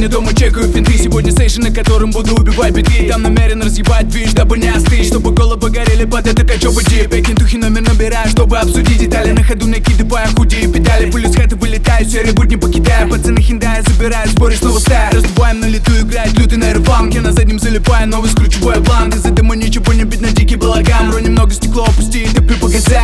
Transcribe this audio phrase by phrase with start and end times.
[0.00, 4.32] Сидя дома чекаю финты Сегодня сейшн, на котором буду убивать биты Там намерен разъебать движ,
[4.32, 5.08] дабы не остыть.
[5.08, 9.32] Чтобы головы горели под это качёвый джип Экинтухи номер набираю, чтобы обсудить детали.
[9.32, 11.10] На ходу накидывая худые педали.
[11.10, 13.10] Пылю с хаты вылетаю, серый будни покидаю.
[13.10, 15.12] Пацаны хиндая забираю, сборе снова ставят.
[15.12, 19.52] Раздуваем на лету, играет лютый нейрофанк Я на заднем залипаю, новый скручиваю план Из этого
[19.52, 21.10] ничего не бить на дикий балаган.
[21.10, 22.26] Бро немного стекло опусти,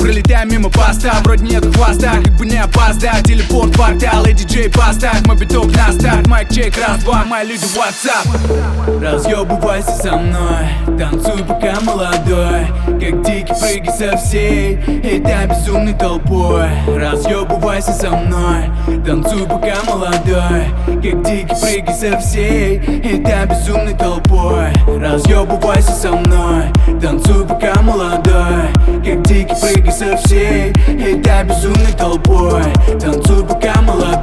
[0.00, 5.24] Пролетаем мимо паста, вроде нет хвоста Как бы не опоздать, телепорт, портал И диджей поставь,
[5.26, 9.00] мой биток на старт Майк чек, раз, два, мои люди, WhatsApp.
[9.00, 12.66] Разъебывайся со мной, танцуй пока молодой.
[12.86, 16.68] Как дикий прыгай со всей этой безумной толпой.
[16.86, 18.70] Разъебывайся со мной,
[19.06, 20.66] танцуй пока молодой.
[20.86, 24.72] Как дикий прыгай со всей этой безумной толпой.
[24.86, 26.64] Разъебывайся со мной,
[27.00, 28.57] танцуй пока молодой
[29.04, 30.72] Как дикий прыгай со всей.
[30.88, 32.64] Этой безумной толпой.
[33.00, 34.17] Танцуй пока молодой,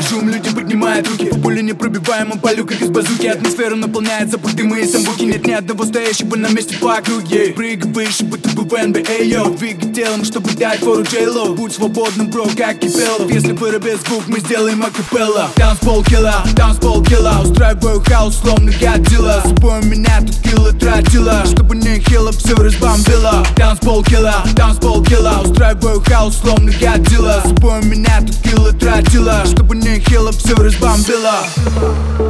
[0.00, 1.26] Я поднимаю шум, люди поднимают руки.
[1.42, 3.26] Пули непробиваемым полю, как из базуки.
[3.26, 5.24] Атмосфера наполняется дымы и самбуки.
[5.24, 7.52] Нет ни одного стоящего на месте по округе.
[7.54, 9.54] Прыгай выше, будто бы в NBA, йоу.
[9.54, 11.54] Двигай телом, чтобы дать фору Джейло.
[11.54, 15.50] Будь свободным, бро, как кипелов Если выробит звук, мы сделаем акапелла.
[15.56, 17.42] Танцпол килла, танцпол килла.
[17.42, 19.42] Устраиваю хаос, словно Годзилла.
[19.44, 23.44] С собой меня тут килла тратила Чтобы не хило, все разбомбило.
[23.56, 25.42] Танцпол килла, танцпол килла.
[25.44, 27.42] Устраиваю хаос, словно Годзилла.
[27.44, 28.69] С собой меня тут килла
[29.00, 31.40] тратила Чтобы не хило, все разбомбило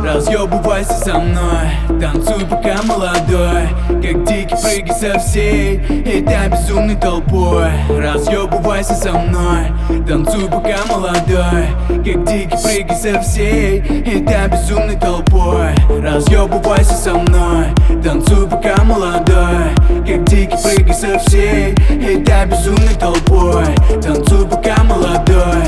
[0.02, 3.68] Разъебывайся со мной Танцуй пока молодой.
[3.88, 7.70] Как дикий прыгай со всей Этой безумной толпой.
[7.88, 9.72] Разъебывайся со мной
[10.06, 11.66] Танцуй пока молодой.
[11.88, 15.74] Как дикий прыгай со всей Этой безумной толпой.
[16.00, 17.66] Разъебывайся со мной
[18.02, 19.74] Танцуй пока молодой.
[20.06, 23.66] Как дикий прыгай со всей Этой безумной толпой.
[24.00, 25.59] Танцуй пока молодой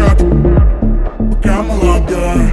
[0.00, 0.30] танцуй,
[1.42, 2.49] пока ты